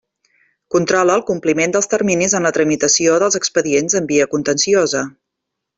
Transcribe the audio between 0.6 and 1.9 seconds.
Controla el compliment